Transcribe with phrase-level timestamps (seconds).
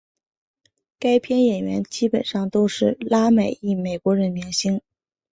[0.97, 4.81] 该片演员基本上都是拉美裔美国人明星。